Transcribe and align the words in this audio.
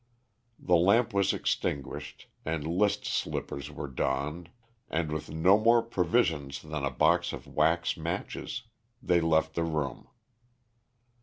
The 0.57 0.75
lamp 0.75 1.13
was 1.13 1.31
extinguished 1.31 2.25
and 2.43 2.65
list 2.65 3.05
slippers 3.05 3.69
were 3.69 3.87
donned, 3.87 4.49
and 4.89 5.11
with 5.11 5.29
no 5.29 5.59
more 5.59 5.83
provision 5.83 6.49
than 6.63 6.83
a 6.83 6.89
box 6.89 7.33
of 7.33 7.45
wax 7.45 7.95
matches 7.95 8.63
they 8.99 9.21
left 9.21 9.53
the 9.53 9.63
room. 9.63 10.07